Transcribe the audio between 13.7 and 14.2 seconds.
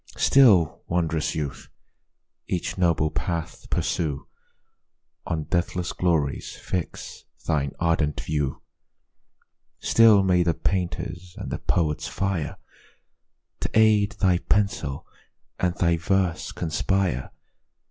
aid